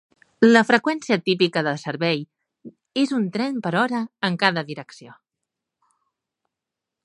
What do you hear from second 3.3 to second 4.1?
tren per hora